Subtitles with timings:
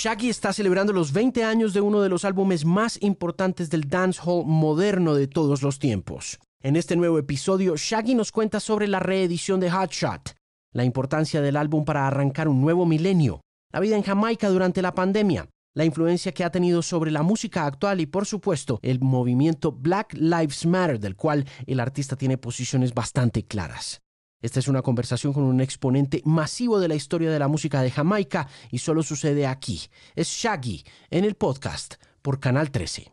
[0.00, 4.46] Shaggy está celebrando los 20 años de uno de los álbumes más importantes del dancehall
[4.46, 6.38] moderno de todos los tiempos.
[6.62, 10.36] En este nuevo episodio, Shaggy nos cuenta sobre la reedición de Hot Shot,
[10.72, 13.40] la importancia del álbum para arrancar un nuevo milenio,
[13.72, 17.66] la vida en Jamaica durante la pandemia, la influencia que ha tenido sobre la música
[17.66, 22.94] actual y por supuesto el movimiento Black Lives Matter del cual el artista tiene posiciones
[22.94, 24.00] bastante claras.
[24.40, 27.90] Esta es una conversación con un exponente masivo de la historia de la música de
[27.90, 29.80] Jamaica y solo sucede aquí.
[30.14, 33.10] Es Shaggy en el podcast por Canal 13.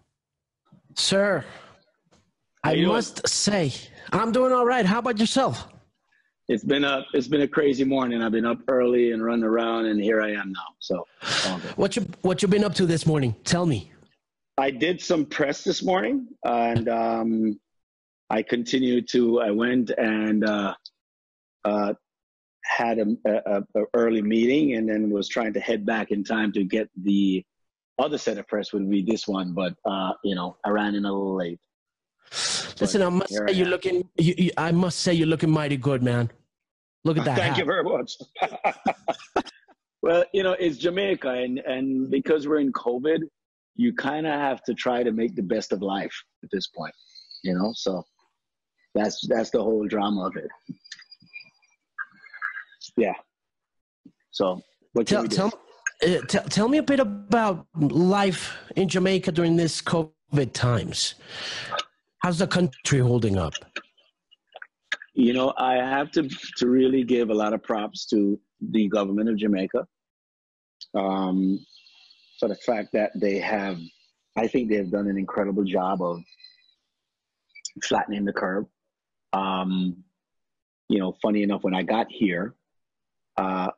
[0.96, 1.44] Sir,
[2.64, 3.72] I must say,
[4.12, 4.86] I'm doing all right.
[4.86, 5.68] How about yourself?
[6.48, 8.22] It's been a it's been a crazy morning.
[8.22, 10.76] I've been up early and running around, and here I am now.
[10.80, 11.08] So,
[11.76, 13.36] what you what you been up to this morning?
[13.44, 13.92] Tell me.
[14.58, 17.60] I did some press this morning, and um,
[18.30, 19.42] I continued to.
[19.42, 20.76] I went and uh,
[21.66, 21.94] uh,
[22.64, 26.52] had a, a, a, early meeting and then was trying to head back in time
[26.54, 27.44] to get the
[28.00, 31.06] other set of press would be this one, but uh, you know I ran in
[31.06, 31.60] a little late.
[32.80, 34.08] Listen, I must say you're looking.
[34.18, 36.30] You, you, I must say you're looking mighty good, man.
[37.06, 37.38] Look at that.
[37.38, 37.60] Thank hat.
[37.60, 38.18] you very much.
[40.02, 43.22] well, you know it's Jamaica, and and because we're in COVID,
[43.76, 46.94] you kind of have to try to make the best of life at this point.
[47.44, 48.04] You know, so
[48.94, 50.50] that's that's the whole drama of it
[52.98, 53.14] yeah.
[54.32, 54.62] So
[54.94, 55.48] what tell, tell,
[56.04, 61.16] uh, t- tell me a bit about life in Jamaica during this COVID times.
[62.20, 63.54] How's the country holding up?
[65.14, 69.30] You know, I have to to really give a lot of props to the government
[69.30, 69.88] of Jamaica
[70.94, 71.66] um,
[72.40, 73.80] for the fact that they have.
[74.36, 76.22] I think they have done an incredible job of
[77.84, 78.66] flattening the curve.
[79.32, 80.04] Um,
[80.90, 82.56] you know, funny enough, when I got here,
[83.38, 83.70] uh,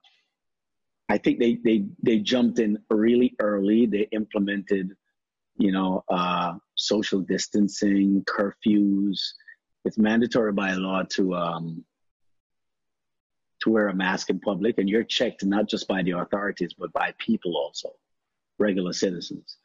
[1.10, 3.86] I think they, they, they jumped in really early.
[3.86, 4.92] They implemented,
[5.58, 9.20] you know, uh, social distancing, curfews.
[9.86, 11.86] It's mandatory by law to, um,
[13.62, 16.92] to wear a mask in public and you're checked not just by the authorities, but
[16.94, 17.90] by people also,
[18.60, 19.58] regular citizens.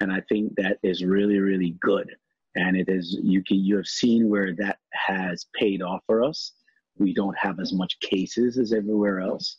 [0.00, 2.14] And I think that is really, really good.
[2.56, 6.52] And it is, you can, you have seen where that has paid off for us
[7.00, 9.56] we don't have as much cases as everywhere else.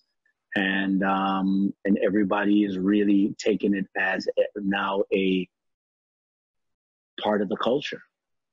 [0.56, 5.48] And um, and everybody is really taking it as now a
[7.22, 8.02] part of the culture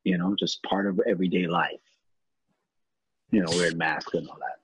[0.09, 1.85] you know just part of everyday life.
[3.31, 4.57] You know wearing masks and all that.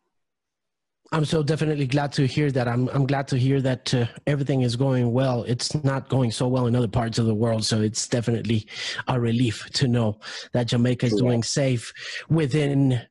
[1.13, 2.67] I'm so definitely glad to hear that.
[2.67, 5.45] I'm I'm glad to hear that uh, everything is going well.
[5.45, 8.67] It's not going so well in other parts of the world, so it's definitely
[9.07, 10.19] a relief to know
[10.53, 11.93] that Jamaica is doing safe
[12.29, 13.03] within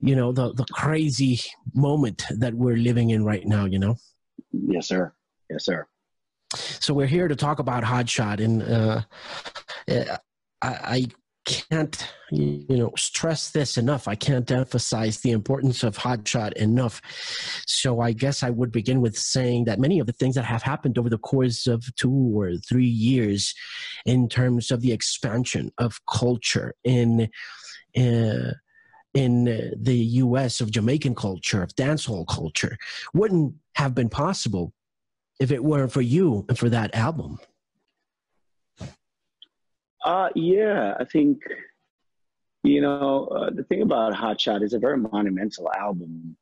[0.00, 1.40] you know the the crazy
[1.74, 3.96] moment that we're living in right now you know?
[4.52, 5.12] Yes sir.
[5.50, 5.86] Yes sir.
[6.54, 9.02] So we're here to talk about hot shot and uh,
[9.88, 10.18] I,
[10.62, 11.06] I
[11.44, 14.08] can't you know stress this enough.
[14.08, 17.00] I can't emphasize the importance of hot shot enough.
[17.66, 20.62] So i guess i would begin with saying that many of the things that have
[20.62, 23.54] happened over the course of two or three years
[24.04, 27.28] in terms of the expansion of culture in
[27.96, 28.52] uh,
[29.16, 32.76] in the US of Jamaican culture, of dancehall culture,
[33.14, 34.74] wouldn't have been possible
[35.40, 37.38] if it weren't for you and for that album.
[40.04, 41.40] Uh, yeah, I think,
[42.62, 46.36] you know, uh, the thing about Hot Shot is a very monumental album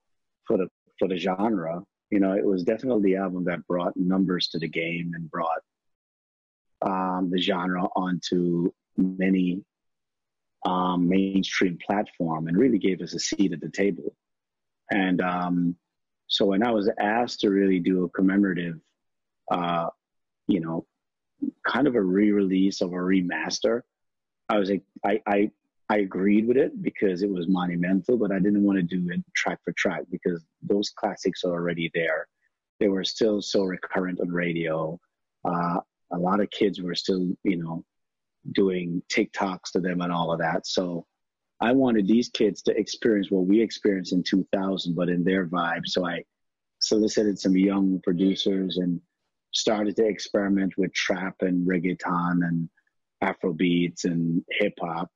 [0.45, 0.69] for the,
[0.99, 1.81] for the genre.
[2.11, 5.63] You know, it was definitely the album that brought numbers to the game and brought
[6.83, 9.63] um, the genre onto many
[10.65, 14.15] um, mainstream platform and really gave us a seat at the table.
[14.91, 15.77] And um,
[16.27, 18.81] so when I was asked to really do a commemorative,
[19.51, 19.89] uh,
[20.47, 20.87] you know,
[21.67, 23.83] kind of a re-release of a remaster,
[24.49, 25.51] I was like, I, I,
[25.91, 29.21] I agreed with it because it was monumental, but I didn't want to do it
[29.35, 32.27] track for track because those classics are already there.
[32.81, 34.99] They were still so recurrent on radio.
[35.45, 35.81] Uh,
[36.13, 37.85] a lot of kids were still, you know,
[38.53, 40.67] doing TikToks to them and all of that.
[40.67, 41.07] So
[41.61, 45.87] I wanted these kids to experience what we experienced in 2000, but in their vibe.
[45.87, 46.23] So I
[46.81, 49.01] solicited some young producers and
[49.53, 52.69] started to experiment with trap and reggaeton and
[53.23, 55.11] Afro beats and hip hop.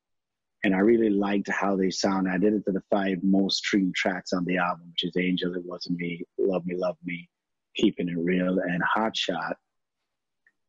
[0.64, 2.28] And I really liked how they sound.
[2.28, 5.54] I did it to the five most streamed tracks on the album, which is Angel,
[5.54, 7.28] It Wasn't Me, Love Me, Love Me,
[7.76, 9.56] Keeping It Real, and Hot Shot.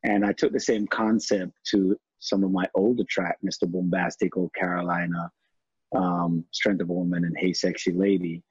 [0.03, 3.63] And I took the same concept to some of my older track, Mr.
[3.65, 5.31] Boombastic, Old Carolina,
[5.95, 8.43] um, Strength of a Woman, and Hey Sexy Lady.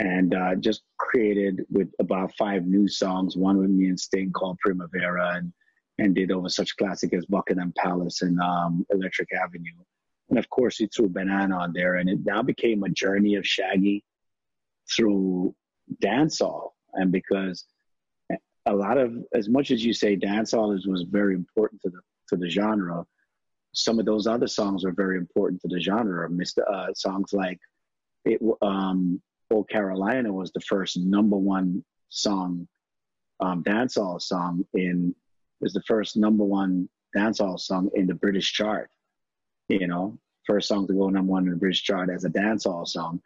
[0.00, 3.36] and uh, just created with about five new songs.
[3.36, 5.52] One with me and Sting called Primavera, and
[5.98, 9.72] and did over such classic as Buckingham Palace and um, Electric Avenue.
[10.30, 13.46] And of course, he threw Banana on there, and it now became a journey of
[13.46, 14.04] Shaggy
[14.94, 15.54] through
[16.02, 16.70] dancehall.
[16.94, 17.64] And because
[18.66, 22.00] a lot of, as much as you say dancehall is, was very important to the
[22.28, 23.04] to the genre,
[23.72, 26.28] some of those other songs were very important to the genre.
[26.28, 26.68] Mr.
[26.68, 27.58] Uh, songs like
[28.24, 29.20] it, um,
[29.50, 32.66] "Old Carolina" was the first number one song,
[33.40, 35.14] um, dancehall song in
[35.60, 38.90] was the first number one dancehall song in the British chart.
[39.68, 42.86] You know, first song to go number one in the British chart as a dancehall
[42.86, 43.20] song.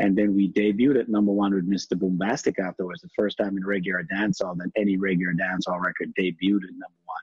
[0.00, 1.96] And then we debuted at number one with Mr.
[1.96, 6.72] Boombastic afterwards, the first time in regular dancehall that any regular dancehall record debuted at
[6.72, 7.22] number one.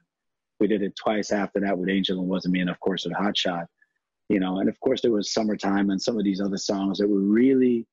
[0.61, 3.15] We did it twice after that with Angel and Wasn't Me, and of course with
[3.15, 3.65] Hot Shot.
[4.29, 7.07] You know, and of course there was Summertime and some of these other songs that
[7.09, 7.87] were really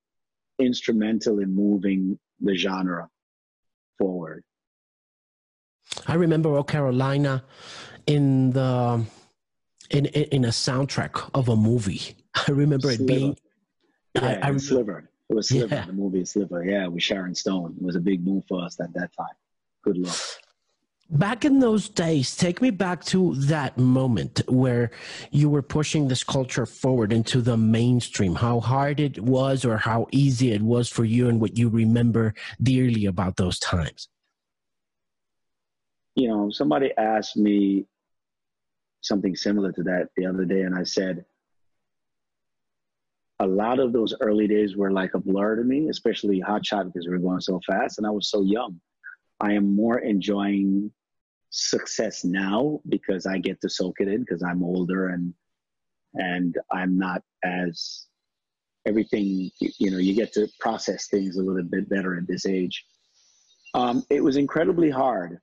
[0.58, 3.08] instrumental in moving the genre
[3.96, 4.44] forward.
[6.06, 7.42] I remember Old Carolina
[8.06, 9.02] in the
[9.90, 12.16] in in a soundtrack of a movie.
[12.34, 13.02] I remember Sliver.
[13.02, 13.38] it being.
[14.14, 15.10] Yeah, I, I Sliver.
[15.30, 15.86] It was Sliver, yeah.
[15.86, 16.62] the movie Sliver.
[16.62, 17.76] Yeah, with Sharon Stone.
[17.80, 19.36] It was a big move for us at that time.
[19.82, 20.18] Good luck.
[21.10, 24.90] Back in those days, take me back to that moment where
[25.30, 28.34] you were pushing this culture forward into the mainstream.
[28.34, 32.34] How hard it was, or how easy it was for you, and what you remember
[32.62, 34.08] dearly about those times
[36.18, 37.86] you know, somebody asked me
[39.02, 41.24] something similar to that the other day, and I said,
[43.38, 46.86] a lot of those early days were like a blur to me, especially Hot Shot
[46.86, 48.80] because we were going so fast and I was so young.
[49.38, 50.90] I am more enjoying
[51.50, 55.32] success now because I get to soak it in because I'm older and
[56.14, 58.06] and I'm not as
[58.86, 62.84] everything you know you get to process things a little bit better at this age.
[63.74, 65.38] Um, it was incredibly hard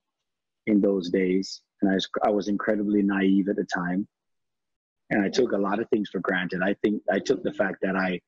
[0.67, 1.61] in those days.
[1.81, 4.07] And I was, I was incredibly naive at the time.
[5.11, 6.61] And I took a lot of things for granted.
[6.63, 8.19] I think I took the fact that I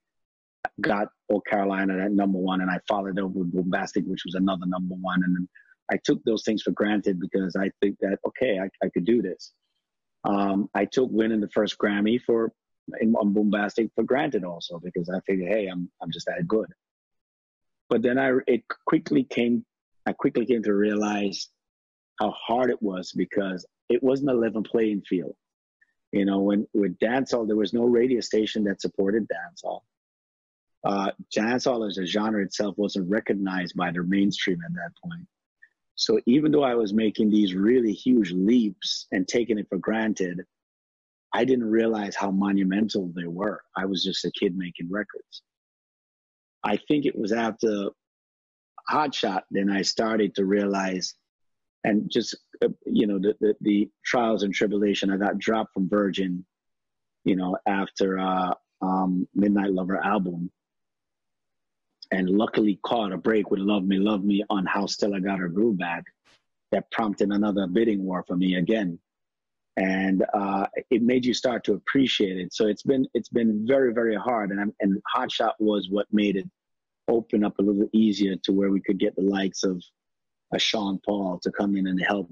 [0.81, 4.65] got Old Carolina at number one and I followed up with Boombastic, which was another
[4.67, 5.23] number one.
[5.23, 5.47] And
[5.91, 9.21] I took those things for granted because I think that, okay, I, I could do
[9.21, 9.53] this.
[10.23, 12.51] Um, I took winning the first Grammy for
[12.99, 16.67] in, on Boombastic for granted also because I figured, hey, I'm, I'm just that good.
[17.89, 19.65] But then I, it quickly came,
[20.05, 21.49] I quickly came to realize
[22.19, 25.35] how hard it was because it wasn't a level playing field.
[26.11, 29.81] You know, when with dancehall, there was no radio station that supported dancehall.
[30.83, 35.27] Uh, dancehall as a genre itself wasn't recognized by the mainstream at that point.
[35.97, 40.41] So even though I was making these really huge leaps and taking it for granted,
[41.33, 43.61] I didn't realize how monumental they were.
[43.75, 45.41] I was just a kid making records.
[46.63, 47.89] I think it was after
[48.87, 51.15] Hot Shot, then I started to realize
[51.83, 55.11] and just uh, you know the, the, the trials and tribulation.
[55.11, 56.45] I got dropped from Virgin,
[57.23, 60.51] you know, after uh, um, Midnight Lover album,
[62.11, 65.39] and luckily caught a break with Love Me, Love Me on How Stella I Got
[65.39, 66.05] Her Groove Back.
[66.71, 68.99] That prompted another bidding war for me again,
[69.77, 72.53] and uh, it made you start to appreciate it.
[72.53, 76.07] So it's been it's been very very hard, and I'm, and Hot Shot was what
[76.11, 76.49] made it
[77.07, 79.81] open up a little easier to where we could get the likes of
[80.53, 82.29] a Sean Paul to come in and help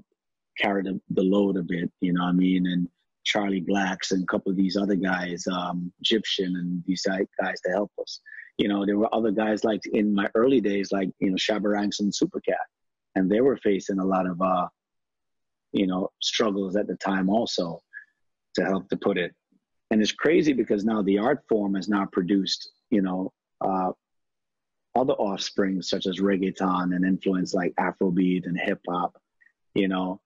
[0.58, 2.66] carry the, the load a bit, you know what I mean?
[2.66, 2.88] And
[3.24, 7.06] Charly Blacks and a couple of these other guys, um, Egyptian and these
[7.40, 8.20] guys to help us.
[8.58, 11.72] You know, there were other guys like in my early days, like, you know, Shabba
[11.72, 12.54] Ranks and Supercat.
[13.14, 14.68] And they were facing a lot of, uh,
[15.72, 17.80] you know, struggles at the time also
[18.54, 19.34] to help to put it.
[19.90, 23.92] And it's crazy because now the art form has now produced, you know, uh,
[24.96, 29.16] other offspring such as reggaeton and influence like Afrobeat and hip hop,
[29.74, 30.20] you know.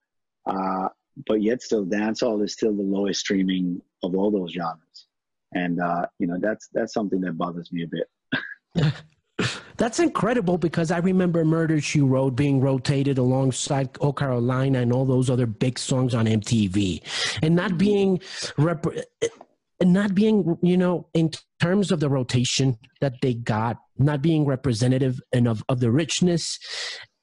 [0.47, 0.89] Uh,
[1.27, 5.07] but yet still dancehall is still the lowest streaming of all those genres.
[5.55, 8.09] And uh, you know, that's that's something that bothers me a bit.
[9.77, 15.07] That's incredible because I remember Murder She Wrote being rotated alongside Oh Carolina and all
[15.07, 17.03] those other big songs on MTV,
[17.43, 18.21] and not being
[18.59, 18.85] rep-
[19.81, 24.45] and not being you know in terms of the rotation that they got not being
[24.45, 26.59] representative and of, of the richness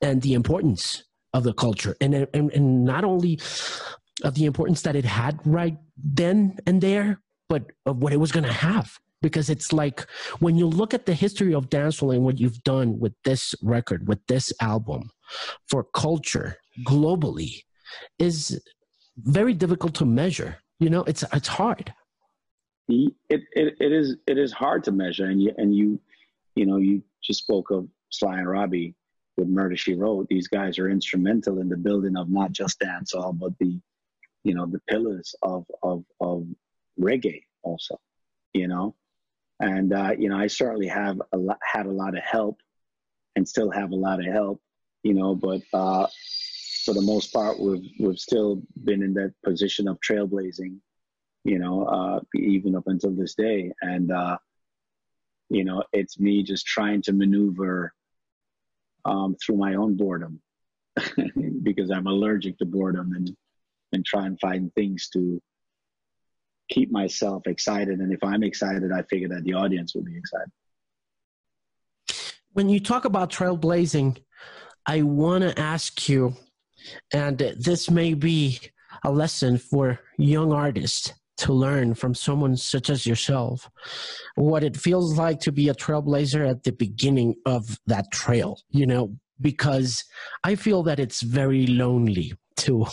[0.01, 1.95] and the importance of the culture.
[2.01, 3.39] And, and and not only
[4.23, 8.31] of the importance that it had right then and there but of what it was
[8.31, 10.05] going to have because it's like
[10.39, 14.07] when you look at the history of dancehall and what you've done with this record
[14.07, 15.09] with this album
[15.69, 17.63] for culture globally
[18.19, 18.61] is
[19.17, 21.93] very difficult to measure you know it's it's hard
[22.87, 25.99] it, it, it is it is hard to measure and you and you
[26.55, 28.95] you know you just spoke of Sly and Robbie
[29.37, 30.27] with Murder She Wrote.
[30.29, 33.79] These guys are instrumental in the building of not just dancehall, but the,
[34.43, 36.47] you know, the pillars of of of
[36.99, 37.99] reggae also.
[38.53, 38.95] You know,
[39.59, 42.59] and uh, you know, I certainly have a lot, had a lot of help,
[43.35, 44.61] and still have a lot of help.
[45.03, 46.07] You know, but uh,
[46.85, 50.77] for the most part, we've we've still been in that position of trailblazing.
[51.43, 54.37] You know, uh, even up until this day, and uh,
[55.49, 57.93] you know, it's me just trying to maneuver
[59.05, 60.41] um, through my own boredom
[61.63, 63.35] because I'm allergic to boredom and
[63.93, 65.41] and try and find things to
[66.69, 67.99] keep myself excited.
[67.99, 70.51] And if I'm excited, I figure that the audience will be excited.
[72.53, 74.17] When you talk about trailblazing,
[74.85, 76.35] I want to ask you,
[77.13, 78.59] and this may be
[79.03, 83.69] a lesson for young artists to learn from someone such as yourself
[84.35, 88.87] what it feels like to be a trailblazer at the beginning of that trail, you
[88.87, 90.03] know, because
[90.43, 92.85] I feel that it's very lonely to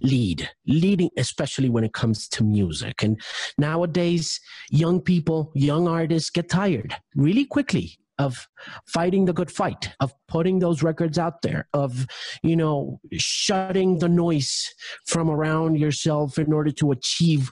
[0.00, 3.02] lead, leading, especially when it comes to music.
[3.02, 3.20] And
[3.58, 8.48] nowadays, young people, young artists get tired really quickly of
[8.86, 12.06] fighting the good fight, of putting those records out there, of,
[12.42, 14.74] you know, shutting the noise
[15.06, 17.50] from around yourself in order to achieve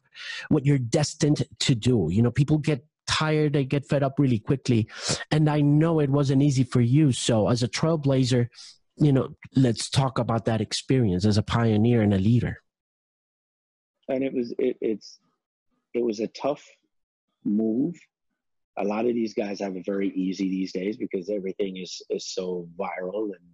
[0.50, 2.08] what you're destined to do.
[2.10, 4.88] You know, people get tired, they get fed up really quickly.
[5.30, 7.12] And I know it wasn't easy for you.
[7.12, 8.48] So, as a trailblazer,
[9.00, 12.58] you know, let's talk about that experience as a pioneer and a leader.
[14.08, 15.18] And it was, it, it's,
[15.94, 16.64] it was a tough
[17.44, 17.96] move.
[18.76, 22.28] A lot of these guys have it very easy these days because everything is is
[22.32, 23.48] so viral and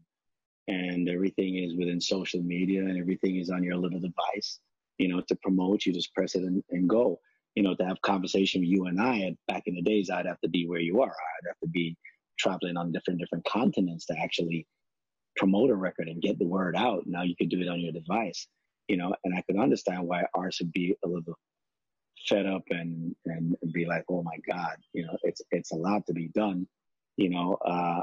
[0.66, 4.60] and everything is within social media and everything is on your little device
[4.98, 7.18] you know to promote you just press it and, and go.
[7.54, 10.40] You know to have conversation with you and i back in the days i'd have
[10.40, 11.10] to be where you are.
[11.10, 11.96] I'd have to be
[12.38, 14.66] traveling on different different continents to actually
[15.37, 17.93] promote a record and get the word out now you can do it on your
[17.93, 18.47] device
[18.88, 21.37] you know and i could understand why ours would be a little
[22.29, 26.07] fed up and, and be like, oh my God, you know, it's it's a lot
[26.07, 26.67] to be done.
[27.17, 28.03] You know, uh,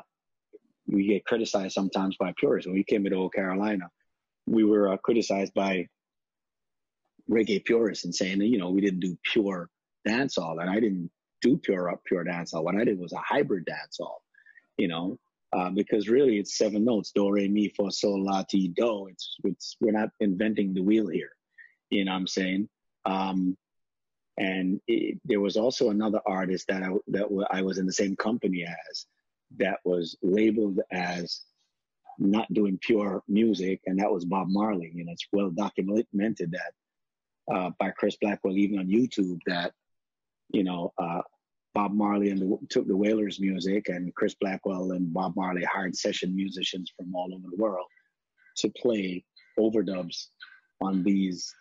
[0.87, 2.67] we get criticized sometimes by purists.
[2.67, 3.89] When we came to Old Carolina,
[4.47, 5.87] we were uh, criticized by
[7.29, 9.69] reggae purists and saying you know we didn't do pure
[10.07, 11.09] dancehall, and I didn't
[11.41, 12.63] do pure up pure dancehall.
[12.63, 14.17] What I did was a hybrid dancehall.
[14.77, 15.17] You know,
[15.53, 19.07] uh, because really it's seven notes: do, re, mi, fa, sol, la, ti, do.
[19.07, 21.31] It's it's we're not inventing the wheel here.
[21.89, 22.69] You know what I'm saying?
[23.05, 23.57] Um,
[24.37, 28.15] and it, there was also another artist that I that I was in the same
[28.15, 29.05] company as
[29.57, 31.41] that was labeled as
[32.17, 34.93] not doing pure music, and that was Bob Marley.
[34.95, 39.73] And it's well documented that uh, by Chris Blackwell, even on YouTube, that
[40.49, 41.21] you know uh,
[41.73, 45.95] Bob Marley and the, took the Wailers music, and Chris Blackwell and Bob Marley hired
[45.95, 47.87] session musicians from all over the world
[48.57, 49.23] to play
[49.57, 50.27] overdubs
[50.81, 51.53] on these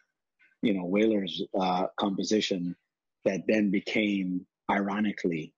[0.62, 2.76] you know, Wailers uh, composition
[3.24, 5.54] that then became, ironically,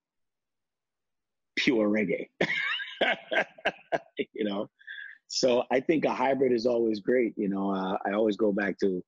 [1.57, 2.29] pure reggae.
[4.19, 4.69] you know,
[5.29, 7.35] so I think a hybrid is always great.
[7.37, 9.03] You know, uh, I always go back to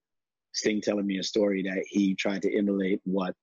[0.52, 3.34] Sting telling me a story that he tried to emulate what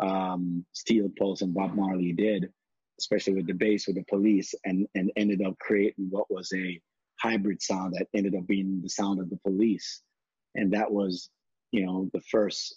[0.00, 2.50] um, Steel Pulse and Bob Marley did,
[2.98, 6.80] especially with the bass with the police, and and ended up creating what was a
[7.20, 10.02] hybrid sound that ended up being the sound of the police,
[10.54, 11.30] and that was
[11.72, 12.76] you know, the first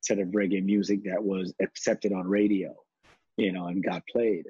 [0.00, 2.74] set of reggae music that was accepted on radio,
[3.36, 4.46] you know, and got played.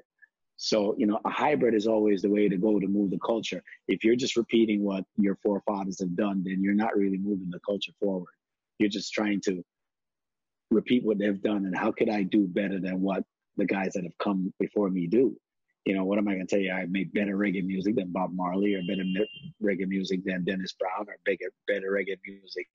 [0.55, 3.63] So, you know, a hybrid is always the way to go to move the culture.
[3.87, 7.59] If you're just repeating what your forefathers have done, then you're not really moving the
[7.59, 8.33] culture forward.
[8.79, 9.63] You're just trying to
[10.73, 13.23] repeat what they've done and how could I do better than what
[13.57, 15.35] the guys that have come before me do?
[15.85, 16.71] You know, what am I going to tell you?
[16.71, 19.03] I made better reggae music than Bob Marley or better
[19.61, 22.67] reggae music than Dennis Brown or bigger, better reggae music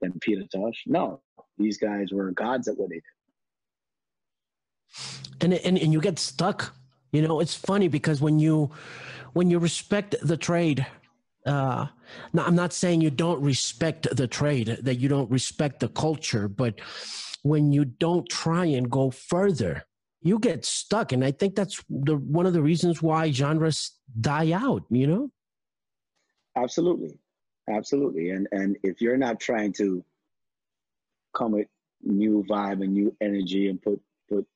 [0.00, 0.84] than Peter Tosh.
[0.86, 1.20] No,
[1.58, 3.02] these guys were gods at what they did.
[5.40, 6.74] And, and and you get stuck.
[7.10, 8.70] You know, it's funny because when you
[9.32, 10.86] when you respect the trade,
[11.46, 11.86] uh,
[12.38, 16.80] I'm not saying you don't respect the trade, that you don't respect the culture, but
[17.42, 19.84] when you don't try and go further,
[20.20, 21.12] you get stuck.
[21.12, 24.84] And I think that's the one of the reasons why genres die out.
[24.90, 25.30] You know.
[26.56, 27.18] Absolutely,
[27.68, 28.30] Absolutely.
[28.30, 30.04] And and if you're not trying to
[31.36, 31.68] come with
[32.02, 34.46] new vibe and new energy and put put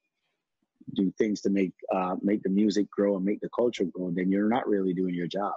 [0.95, 4.31] do things to make uh, make the music grow and make the culture grow, then
[4.31, 5.55] you're not really doing your job.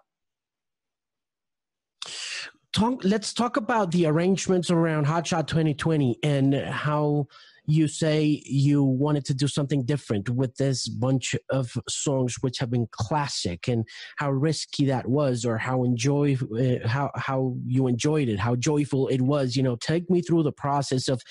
[2.72, 7.28] Talk, let's talk about the arrangements around Hot Shot 2020 and how
[7.66, 12.70] you say you wanted to do something different with this bunch of songs which have
[12.70, 18.28] been classic and how risky that was or how enjoy uh, how how you enjoyed
[18.28, 19.56] it how joyful it was.
[19.56, 21.22] You know take me through the process of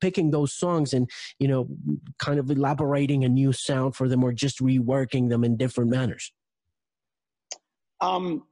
[0.00, 1.08] picking those songs and
[1.38, 1.68] you know
[2.18, 6.32] kind of elaborating a new sound for them or just reworking them in different manners.
[8.00, 8.44] Um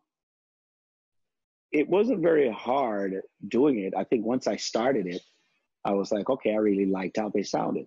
[1.74, 5.22] it wasn't very hard doing it i think once i started it
[5.84, 7.86] I was like, okay, I really liked how they sounded.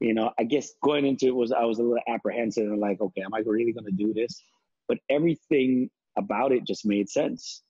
[0.00, 3.00] You know, I guess going into it was I was a little apprehensive and like,
[3.00, 4.42] okay, am I really going to do this?
[4.88, 5.88] But everything
[6.18, 7.62] about it just made sense.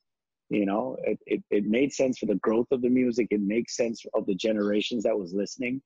[0.48, 3.28] You know, it, it, it made sense for the growth of the music.
[3.30, 5.82] It makes sense of the generations that was listening.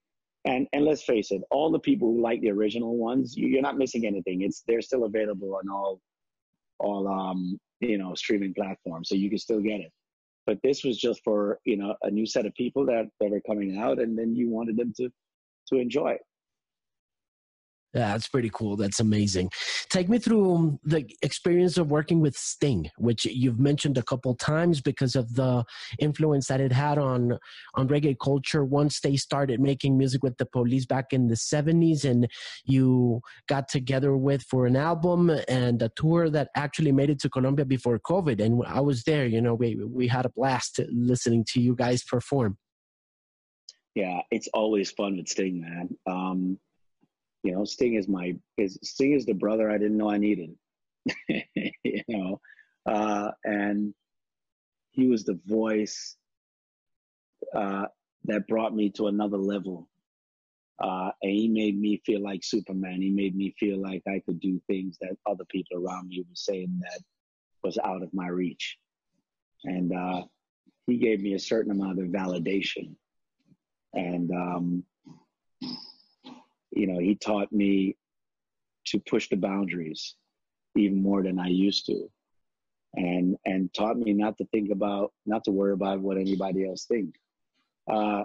[0.46, 3.76] And and let's face it, all the people who like the original ones, you're not
[3.76, 4.40] missing anything.
[4.42, 6.00] It's they're still available on all
[6.78, 9.92] all um you know streaming platform so you can still get it.
[10.46, 13.42] But this was just for you know a new set of people that that are
[13.46, 15.10] coming out and then you wanted them to
[15.68, 16.20] to enjoy it
[17.92, 18.76] yeah, that's pretty cool.
[18.76, 19.50] That's amazing.
[19.88, 24.80] Take me through the experience of working with Sting, which you've mentioned a couple times
[24.80, 25.64] because of the
[25.98, 27.38] influence that it had on
[27.74, 28.64] on reggae culture.
[28.64, 32.28] Once they started making music with the Police back in the '70s, and
[32.64, 37.28] you got together with for an album and a tour that actually made it to
[37.28, 39.26] Colombia before COVID, and I was there.
[39.26, 42.56] You know, we we had a blast listening to you guys perform.
[43.96, 45.88] Yeah, it's always fun with Sting, man.
[46.06, 46.58] Um,
[47.42, 50.54] you know, Sting is my is Sting is the brother I didn't know I needed.
[51.28, 52.40] you know,
[52.86, 53.94] uh, and
[54.92, 56.16] he was the voice
[57.54, 57.86] uh,
[58.24, 59.88] that brought me to another level.
[60.82, 63.02] Uh, and he made me feel like Superman.
[63.02, 66.34] He made me feel like I could do things that other people around me were
[66.34, 67.02] saying that
[67.62, 68.78] was out of my reach.
[69.64, 70.22] And uh,
[70.86, 72.94] he gave me a certain amount of validation.
[73.92, 74.84] And um,
[76.70, 77.96] you know, he taught me
[78.86, 80.14] to push the boundaries
[80.76, 82.10] even more than I used to.
[82.96, 86.86] And and taught me not to think about not to worry about what anybody else
[86.86, 87.18] thinks.
[87.88, 88.24] Uh,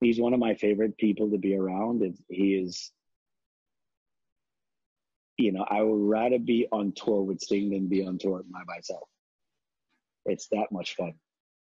[0.00, 2.02] he's one of my favorite people to be around.
[2.02, 2.92] It, he is
[5.38, 8.62] you know, I would rather be on tour with Sting than be on tour by
[8.66, 9.08] myself.
[10.26, 11.14] It's that much fun,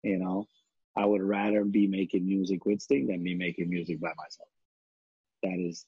[0.03, 0.45] you know.
[0.95, 4.49] I would rather be making music with Sting than be making music by myself
[5.43, 5.85] that is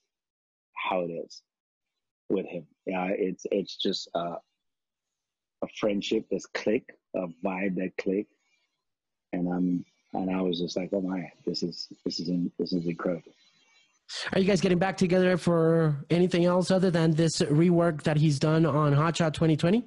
[0.75, 1.41] how it is
[2.29, 2.67] with him.
[2.85, 4.37] Yeah, it's it's just a
[5.79, 6.83] friendship that's click,
[7.15, 8.27] a vibe that click,
[9.33, 12.85] and I'm and I was just like, oh my, this is this is this is
[12.85, 13.33] incredible.
[14.33, 18.37] Are you guys getting back together for anything else other than this rework that he's
[18.37, 19.83] done on Hot Shot 2020?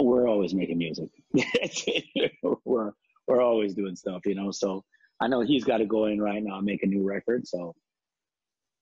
[0.00, 1.10] We're always making music.
[2.64, 2.90] we're
[3.28, 4.50] we're always doing stuff, you know.
[4.50, 4.84] So
[5.20, 7.46] I know he's got to go in right now and make a new record.
[7.46, 7.74] So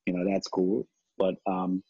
[0.09, 0.87] you know that's cool.
[1.19, 1.83] But um,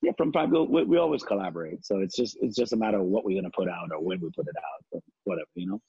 [0.00, 1.84] yeah, from time we, we always collaborate.
[1.84, 4.20] So it's just it's just a matter of what we're gonna put out or when
[4.20, 5.80] we put it out, whatever, you know.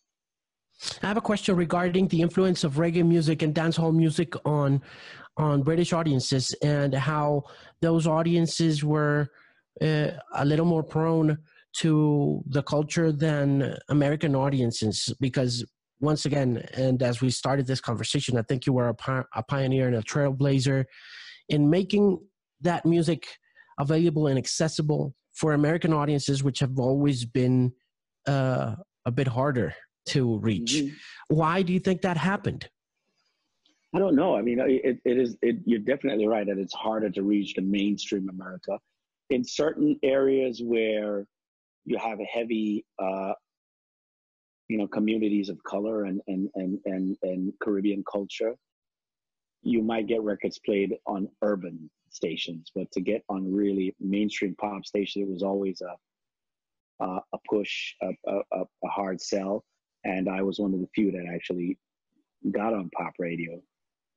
[1.02, 4.82] I have a question regarding the influence of reggae music and dancehall music on
[5.38, 7.44] on British audiences and how
[7.82, 9.30] those audiences were
[9.82, 11.38] uh, a little more prone
[11.78, 15.66] to the culture than American audiences because
[16.02, 19.88] once again and as we started this conversation I think you were a, a pioneer
[19.88, 20.86] and a trailblazer
[21.54, 22.20] in making
[22.62, 23.28] that music
[23.78, 27.72] available and accessible for American audiences, which have always been
[28.28, 29.76] uh, a bit harder
[30.08, 30.74] to reach.
[30.74, 31.36] Mm-hmm.
[31.36, 32.68] Why do you think that happened?
[33.96, 34.36] I don't know.
[34.36, 35.38] I mean, it, it is.
[35.44, 38.80] It, you're definitely right that it's harder to reach the mainstream America.
[39.30, 41.28] In certain areas where
[41.86, 43.34] you have a heavy, uh,
[44.70, 48.56] you know, communities of color and and and and, and Caribbean culture,
[49.64, 54.86] you might get records played on urban stations, but to get on really mainstream pop
[54.86, 55.96] station, it was always a
[57.00, 59.66] a, a push, a, a, a, hard sell.
[60.06, 61.78] And I was one of the few that actually
[62.52, 63.62] got on pop radio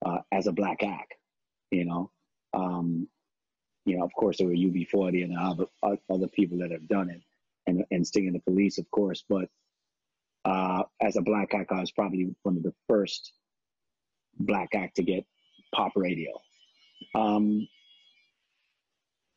[0.04, 1.14] uh, as a black act.
[1.70, 2.10] You know,
[2.54, 3.08] um,
[3.86, 7.22] you know, of course there were UB40 and other other people that have done it,
[7.66, 9.24] and and Sting and the Police, of course.
[9.28, 9.48] But
[10.44, 13.32] uh, as a black act, I was probably one of the first
[14.38, 15.24] black act to get
[15.76, 16.30] pop radio.
[17.14, 17.66] Um,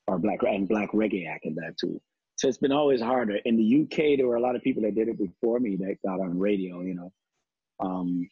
[0.07, 2.01] or black and black reggae act in that too.
[2.37, 3.37] So it's been always harder.
[3.45, 5.97] In the UK, there were a lot of people that did it before me that
[6.05, 7.11] got on radio, you know.
[7.79, 8.29] Um,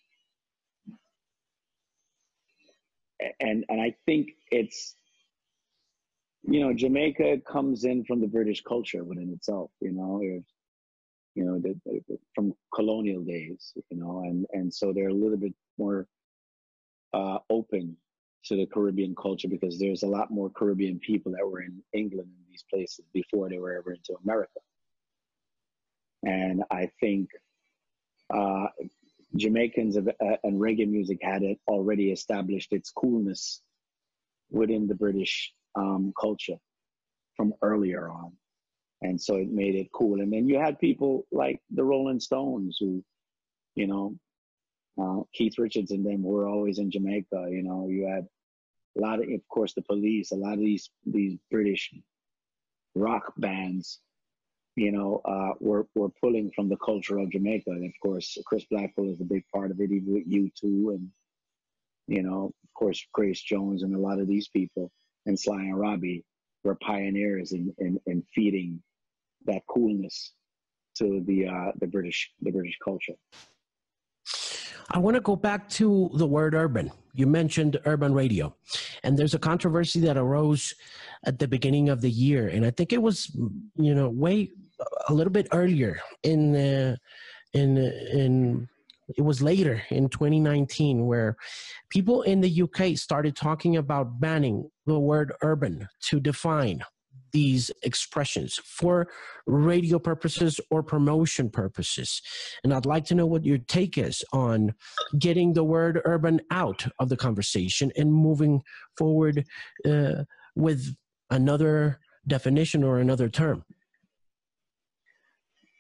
[3.39, 4.95] and and I think it's
[6.43, 11.59] you know Jamaica comes in from the British culture within itself, you know, you know,
[11.59, 16.07] the, the, from colonial days, you know, and and so they're a little bit more
[17.13, 17.97] uh, open
[18.45, 22.29] to the Caribbean culture because there's a lot more Caribbean people that were in England
[22.29, 24.59] and these places before they were ever into America.
[26.23, 27.29] And I think
[28.33, 28.67] uh,
[29.35, 33.61] Jamaicans of, uh, and reggae music had it already established its coolness
[34.49, 36.57] within the British um, culture
[37.35, 38.31] from earlier on.
[39.01, 40.21] And so it made it cool.
[40.21, 43.03] And then you had people like the Rolling Stones who,
[43.75, 44.15] you know,
[45.01, 47.47] uh, Keith Richards and them were always in Jamaica.
[47.49, 48.27] You know, you had
[48.97, 51.93] a lot of, of course, the police, a lot of these, these British
[52.95, 53.99] rock bands,
[54.75, 57.69] you know, uh, were, were pulling from the culture of Jamaica.
[57.69, 61.09] And of course, Chris Blackwell is a big part of it, even with U2 and,
[62.07, 64.91] you know, of course, Grace Jones and a lot of these people
[65.25, 66.23] and Sly and Robbie
[66.63, 68.81] were pioneers in, in, in feeding
[69.45, 70.33] that coolness
[70.97, 73.13] to the uh, the British the British culture.
[74.89, 76.91] I want to go back to the word urban.
[77.13, 78.55] You mentioned urban radio,
[79.03, 80.73] and there's a controversy that arose
[81.25, 83.31] at the beginning of the year, and I think it was
[83.75, 84.51] you know way
[85.09, 86.97] a little bit earlier in the,
[87.53, 88.69] in in
[89.15, 91.37] it was later in 2019 where
[91.89, 96.83] people in the UK started talking about banning the word urban to define
[97.31, 99.07] these expressions for
[99.45, 102.21] radio purposes or promotion purposes.
[102.63, 104.73] And I'd like to know what your take is on
[105.17, 108.61] getting the word urban out of the conversation and moving
[108.97, 109.45] forward
[109.85, 110.23] uh,
[110.55, 110.95] with
[111.29, 113.63] another definition or another term.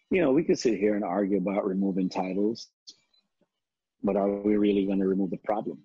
[0.09, 2.69] You know, we could sit here and argue about removing titles
[4.03, 5.79] but are we really going to remove the problem?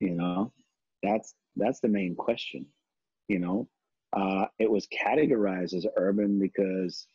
[0.00, 0.52] You know,
[1.02, 2.66] that's that's the main question.
[3.28, 3.68] You know,
[4.14, 7.06] uh, it was categorized as urban because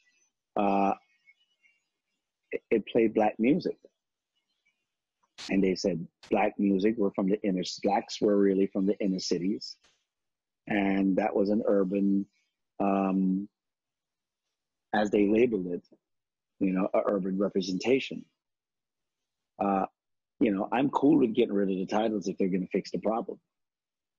[0.56, 0.94] uh,
[2.52, 3.78] it, it played black music,
[5.50, 9.20] and they said black music were from the inner blacks were really from the inner
[9.20, 9.76] cities,
[10.68, 12.26] and that was an urban,
[12.80, 13.50] um,
[14.94, 15.84] as they labeled it,
[16.60, 18.24] you know, a urban representation.
[19.60, 19.86] Uh,
[20.40, 22.92] you know, I'm cool with getting rid of the titles if they're going to fix
[22.92, 23.40] the problem,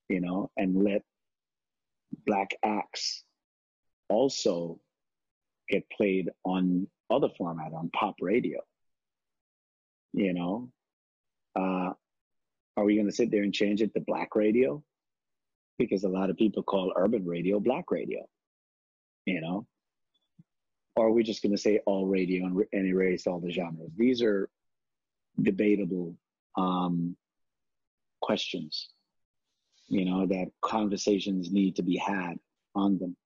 [0.09, 1.02] you know, and let
[2.26, 3.24] black acts
[4.08, 4.78] also
[5.68, 8.60] get played on other format on pop radio.
[10.12, 10.70] You know,
[11.56, 11.92] uh,
[12.76, 14.82] are we going to sit there and change it to black radio?
[15.78, 18.20] Because a lot of people call urban radio black radio,
[19.26, 19.66] you know?
[20.96, 23.90] Or are we just going to say all radio and, and erase all the genres?
[23.96, 24.48] These are
[25.40, 26.16] debatable
[26.56, 27.16] um,
[28.20, 28.88] questions,
[29.94, 32.35] you know, that conversations need to be had
[32.74, 33.16] on them.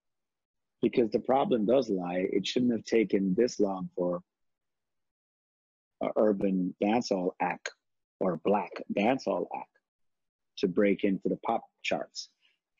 [0.83, 4.21] Because the problem does lie, it shouldn't have taken this long for
[6.03, 7.71] an urban dancehall act
[8.21, 9.79] or black dancehall act
[10.59, 12.29] to break into the pop charts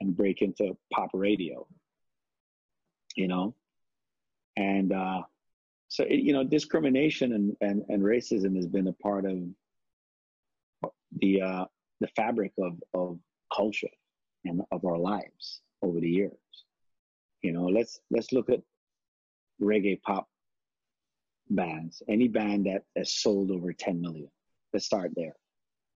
[0.03, 1.67] and break into pop radio,
[3.17, 3.55] you know?
[4.59, 5.23] And uh,
[5.89, 9.39] so you know discrimination and, and, and racism has been a part of
[11.21, 11.65] the uh,
[12.01, 13.19] the fabric of, of
[13.55, 13.89] culture
[14.45, 16.33] and of our lives over the years.
[17.43, 18.61] You know let's let's look at
[19.61, 20.29] reggae pop
[21.51, 22.03] bands.
[22.09, 24.31] Any band that has sold over 10 million.
[24.73, 25.35] Let's start there.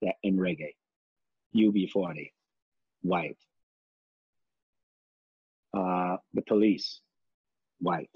[0.02, 0.76] That in reggae.
[1.56, 2.32] UB40
[3.02, 3.38] white.
[5.74, 7.02] Uh, the police
[7.80, 8.10] white.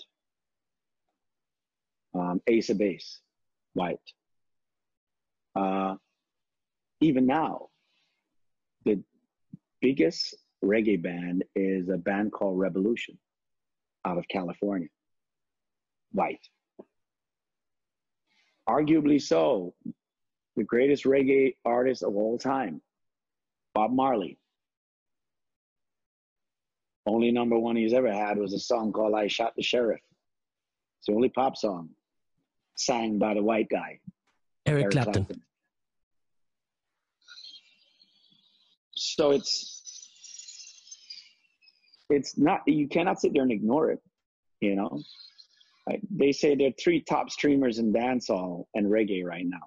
[2.14, 3.20] Um, Ace of Base,
[3.74, 4.00] white.
[5.54, 5.96] Uh,
[7.02, 7.68] even now,
[9.82, 13.18] biggest reggae band is a band called Rebelution
[14.06, 14.90] out of California,
[16.12, 16.48] white.
[18.68, 19.74] Arguably so,
[20.56, 22.82] the greatest reggae artist of all time,
[23.74, 24.38] Bob Marley.
[27.06, 30.02] Only number one he's ever had was a song called I Shot the Sheriff.
[31.00, 31.90] It's the only pop song
[32.76, 34.00] sang by the white guy,
[34.66, 35.14] Eric, Eric Clapton.
[35.14, 35.44] Clapton.
[39.14, 39.82] So it's
[42.10, 44.00] it's not you cannot sit there and ignore it,
[44.62, 45.02] you know.
[46.12, 49.62] they say there are three top streamers in dancehall and reggae right now.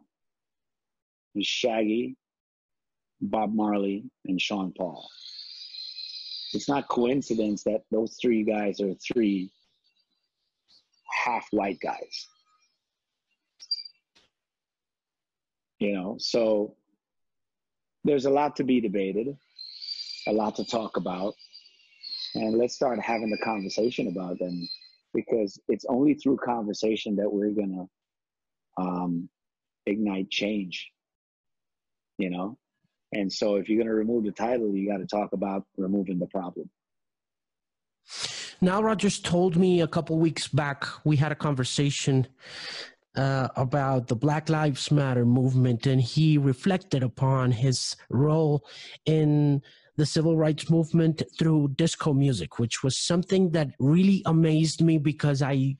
[1.40, 2.16] Shaggy,
[3.20, 5.08] Bob Marley, and Sean Paul.
[6.52, 9.50] It's not coincidence that those three guys are three
[11.24, 12.28] half white guys.
[15.78, 16.74] you know so
[18.04, 19.36] there's a lot to be debated
[20.26, 21.34] a lot to talk about
[22.34, 24.68] and let's start having the conversation about them
[25.14, 27.88] because it's only through conversation that we're to
[28.82, 29.28] um,
[29.86, 30.90] ignite change
[32.18, 32.56] you know
[33.12, 36.18] And so if you're going to remove the title, you got to talk about removing
[36.18, 36.68] the problem.
[38.60, 42.26] Nile Rodgers told me a couple weeks back, we had a conversation
[43.18, 48.64] uh, about the Black Lives Matter movement, and he reflected upon his role
[49.06, 49.60] in
[49.96, 55.42] the civil rights movement through disco music, which was something that really amazed me because
[55.42, 55.76] I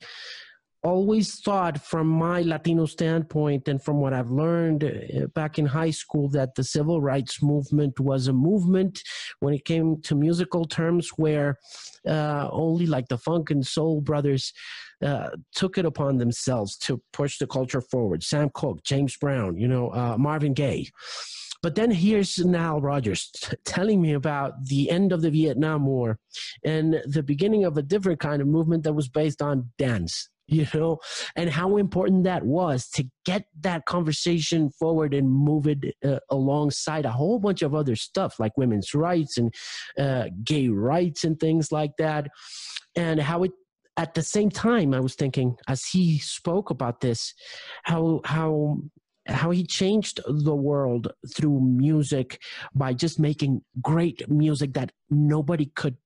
[0.83, 5.89] always thought from my Latino standpoint and from what I've learned uh, back in high
[5.91, 9.01] school that the civil rights movement was a movement
[9.39, 11.57] when it came to musical terms where
[12.07, 14.53] uh, only like the funk and soul brothers
[15.03, 18.23] uh, took it upon themselves to push the culture forward.
[18.23, 20.87] Sam Cooke, James Brown, you know, uh, Marvin Gaye.
[21.61, 26.17] But then here's Nile Rodgers t- telling me about the end of the Vietnam War
[26.63, 30.67] and the beginning of a different kind of movement that was based on dance you
[30.73, 30.99] know,
[31.35, 37.05] and how important that was to get that conversation forward and move it uh, alongside
[37.05, 39.53] a whole bunch of other stuff like women's rights and
[39.97, 42.27] uh, gay rights and things like that.
[42.95, 43.51] And how it,
[43.97, 47.33] at the same time, I was thinking as he spoke about this,
[47.83, 48.79] how, how,
[49.27, 52.41] how he changed the world through music
[52.73, 55.97] by just making great music that nobody could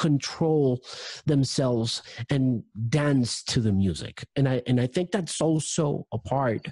[0.00, 0.82] control
[1.26, 4.24] themselves and dance to the music.
[4.34, 6.66] And I and I think that's also a part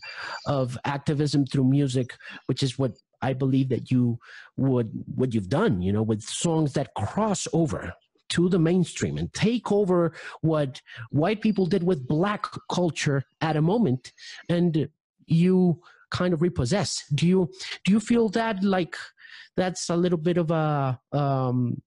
[0.47, 4.19] of activism through music, which is what I believe that you
[4.57, 7.93] would what you've done, you know, with songs that cross over
[8.31, 13.63] to the mainstream and take over what white people did with black culture at a
[13.63, 14.13] moment
[14.49, 14.89] and
[15.27, 17.51] you kind of repossess do you
[17.85, 18.97] do you feel that like
[19.57, 21.81] that's a little bit of a um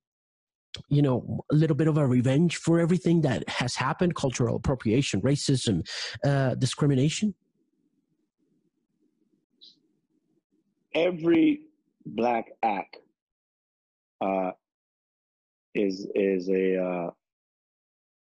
[0.90, 5.22] you know, a little bit of a revenge for everything that has happened cultural appropriation,
[5.22, 5.88] racism,
[6.26, 7.34] uh, discrimination?
[10.94, 11.62] Every
[12.06, 12.98] black act
[14.20, 14.52] uh,
[15.74, 17.10] is is a uh,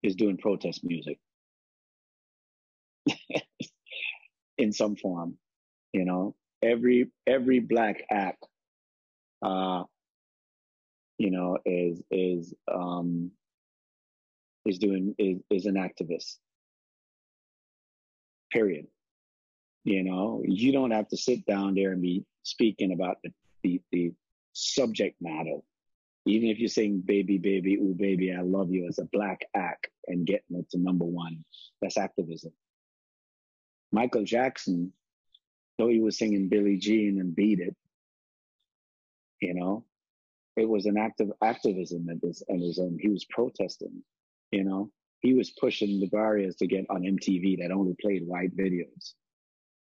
[0.02, 1.20] is doing protest music
[4.58, 5.38] in some form.
[5.92, 8.46] You know, every every black act
[9.42, 9.84] uh,
[11.34, 13.32] know, is is um,
[14.66, 16.38] is doing is is an activist.
[18.52, 18.88] Period.
[19.84, 23.32] You know, you don't have to sit down there and be speaking about the
[23.64, 24.14] the, the
[24.54, 25.58] subject matter.
[26.26, 29.90] Even if you're saying baby, baby, ooh, baby, I love you as a black act
[30.08, 31.44] and getting it to number one,
[31.82, 32.54] that's activism.
[33.92, 34.94] Michael Jackson,
[35.78, 37.76] though he was singing Billie Jean and Beat It,
[39.42, 39.84] you know,
[40.56, 42.98] it was an act of activism and his, and his own.
[43.00, 44.04] He was protesting,
[44.52, 44.92] you know.
[45.22, 49.14] He was pushing the barriers to get on MTV that only played white videos,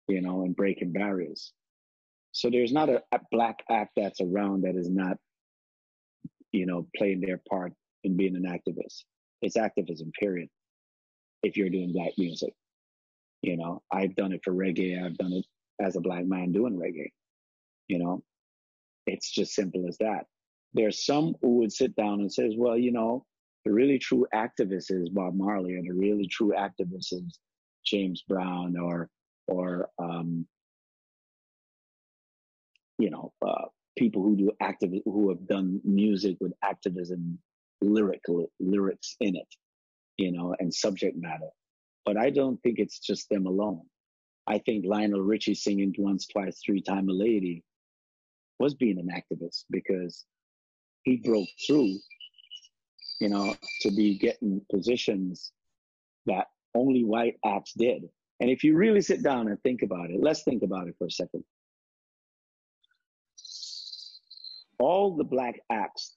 [0.08, 1.52] you know, and breaking barriers.
[2.32, 5.16] So there's not a, a black act that's around that is not,
[6.52, 9.04] you know, playing their part in being an activist.
[9.40, 10.48] It's activism, period.
[11.42, 12.52] If you're doing black music,
[13.40, 15.02] you know, I've done it for reggae.
[15.02, 15.46] I've done it
[15.80, 17.12] as a black man doing reggae.
[17.88, 18.22] You know,
[19.06, 20.26] it's just simple as that
[20.74, 23.24] there's some who would sit down and says, well, you know,
[23.64, 27.38] the really true activist is Bob Marley, or the really true activist is
[27.84, 29.08] James Brown, or
[29.46, 30.46] or um,
[32.98, 33.66] you know, uh,
[33.98, 37.38] people who do active who have done music with activism
[37.82, 38.22] lyric
[38.60, 39.48] lyrics in it,
[40.16, 41.50] you know, and subject matter.
[42.04, 43.82] But I don't think it's just them alone.
[44.46, 47.62] I think Lionel Richie singing once, twice, three time a lady
[48.58, 50.24] was being an activist because
[51.04, 51.96] he broke through,
[53.20, 55.52] you know, to be getting positions
[56.26, 58.08] that only white acts did.
[58.40, 61.06] And if you really sit down and think about it, let's think about it for
[61.06, 61.44] a second.
[64.78, 66.16] All the black acts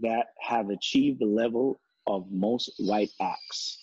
[0.00, 3.78] that have achieved the level of most white acts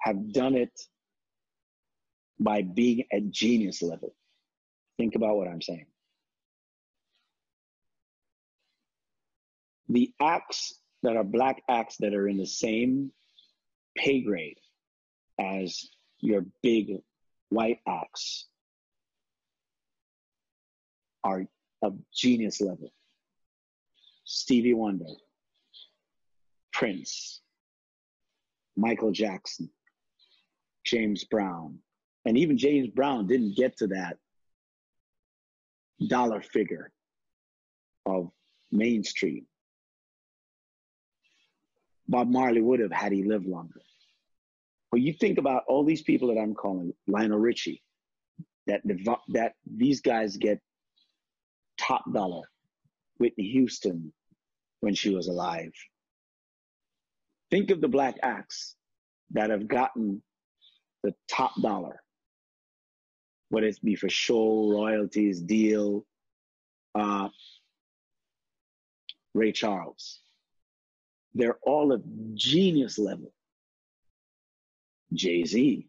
[0.00, 0.70] have done it
[2.38, 4.14] by being at genius level.
[4.98, 5.86] Think about what I'm saying.
[9.88, 13.12] The acts that are black acts that are in the same
[13.96, 14.58] pay grade
[15.38, 15.88] as
[16.20, 16.92] your big
[17.50, 18.46] white acts
[21.22, 21.44] are
[21.82, 22.92] of genius level.
[24.24, 25.04] Stevie Wonder,
[26.72, 27.40] Prince,
[28.76, 29.70] Michael Jackson,
[30.84, 31.78] James Brown.
[32.24, 34.18] And even James Brown didn't get to that
[36.08, 36.90] dollar figure
[38.04, 38.30] of
[38.72, 39.46] mainstream.
[42.08, 43.80] Bob Marley would have had he lived longer.
[44.90, 47.82] But you think about all these people that I'm calling Lionel Richie,
[48.66, 48.82] that
[49.28, 50.60] that these guys get
[51.78, 52.42] top dollar.
[53.18, 54.12] Whitney Houston
[54.80, 55.72] when she was alive.
[57.50, 58.74] Think of the black acts
[59.30, 60.22] that have gotten
[61.02, 62.02] the top dollar,
[63.48, 66.04] whether it be for show, royalties, deal,
[66.94, 67.28] uh,
[69.34, 70.20] Ray Charles.
[71.36, 72.00] They're all at
[72.34, 73.30] genius level.
[75.12, 75.86] Jay Z,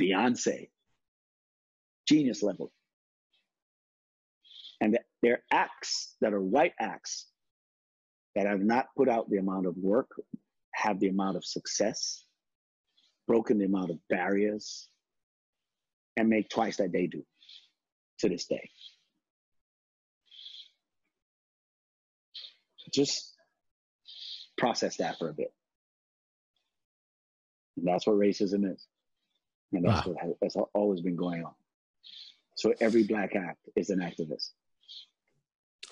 [0.00, 0.68] Beyonce,
[2.06, 2.72] genius level.
[4.80, 7.26] And they're acts that are white acts
[8.36, 10.10] that have not put out the amount of work,
[10.72, 12.24] have the amount of success,
[13.26, 14.88] broken the amount of barriers,
[16.16, 17.24] and make twice that they do
[18.20, 18.70] to this day.
[22.92, 23.29] Just
[24.60, 25.52] process that for a bit.
[27.76, 28.86] And that's what racism is.
[29.72, 30.12] And that's wow.
[30.12, 31.54] what has, that's always been going on.
[32.56, 34.50] So every black act is an activist.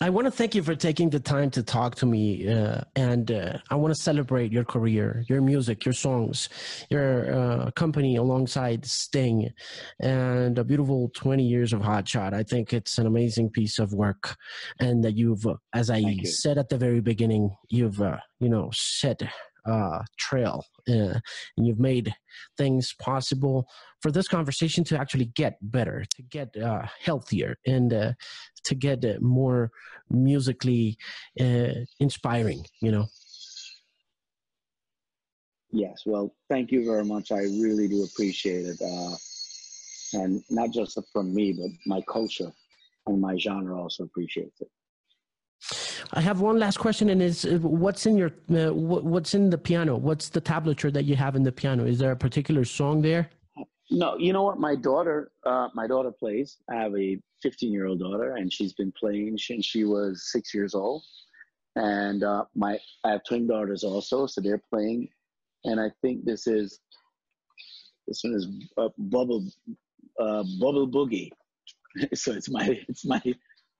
[0.00, 3.32] I want to thank you for taking the time to talk to me, uh, and
[3.32, 6.48] uh, I want to celebrate your career, your music, your songs,
[6.88, 9.50] your uh, company alongside Sting,
[9.98, 12.32] and a beautiful 20 years of Hot Shot.
[12.32, 14.36] I think it's an amazing piece of work,
[14.78, 19.22] and that you've, as I said at the very beginning, you've, uh, you know, set
[19.68, 21.18] uh, trail uh,
[21.56, 22.14] and you've made
[22.56, 23.68] things possible
[24.00, 28.12] for this conversation to actually get better to get uh, healthier and uh,
[28.64, 29.70] to get uh, more
[30.10, 30.96] musically
[31.40, 33.06] uh, inspiring you know?
[35.70, 37.30] Yes well thank you very much.
[37.30, 38.80] I really do appreciate it
[40.14, 42.50] and not just from me but my culture
[43.06, 44.70] and my genre also appreciates it
[46.12, 49.58] I have one last question, and is uh, what's in your uh, what's in the
[49.58, 49.96] piano?
[49.96, 51.84] What's the tablature that you have in the piano?
[51.84, 53.30] Is there a particular song there?
[53.90, 54.58] No, you know what?
[54.58, 56.58] My daughter, uh, my daughter plays.
[56.70, 60.54] I have a 15 year old daughter, and she's been playing since she was six
[60.54, 61.02] years old.
[61.76, 65.08] And uh, my I have twin daughters also, so they're playing.
[65.64, 66.80] And I think this is
[68.06, 69.46] this one is uh, bubble
[70.18, 71.30] uh, bubble boogie.
[72.14, 73.22] so it's my it's my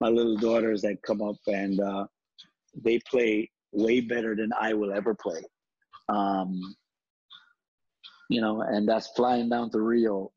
[0.01, 2.07] my little daughters that come up and uh,
[2.75, 5.43] they play way better than I will ever play.
[6.09, 6.61] Um,
[8.29, 10.33] you know, and that's flying down to Rio.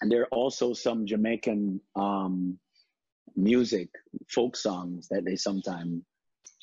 [0.00, 2.58] And there are also some Jamaican um,
[3.36, 3.88] music,
[4.28, 6.02] folk songs that they sometimes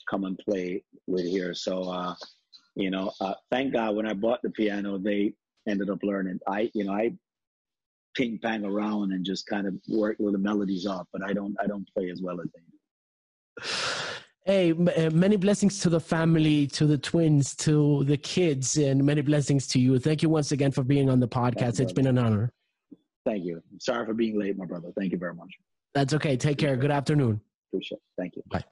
[0.09, 1.53] come and play with here.
[1.53, 2.15] So, uh,
[2.75, 5.33] you know, uh, thank God when I bought the piano, they
[5.67, 6.39] ended up learning.
[6.47, 7.13] I, you know, I
[8.15, 11.55] ping pang around and just kind of work with the melodies off, but I don't
[11.61, 13.65] I don't play as well as they do.
[14.45, 19.21] Hey, uh, many blessings to the family, to the twins, to the kids, and many
[19.21, 19.99] blessings to you.
[19.99, 21.77] Thank you once again for being on the podcast.
[21.77, 22.51] You, it's been an honor.
[23.25, 23.61] Thank you.
[23.79, 24.89] Sorry for being late, my brother.
[24.97, 25.51] Thank you very much.
[25.93, 26.35] That's okay.
[26.35, 26.75] Take care.
[26.77, 27.41] Good afternoon.
[27.71, 28.01] Appreciate it.
[28.17, 28.43] Thank you.
[28.49, 28.63] Bye.